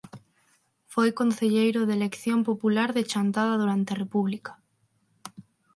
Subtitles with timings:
[0.93, 4.51] Foi concelleiro de elección popular de Chantada durante a República.